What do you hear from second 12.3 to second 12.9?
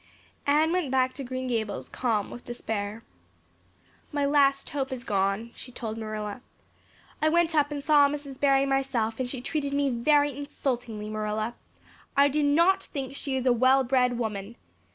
not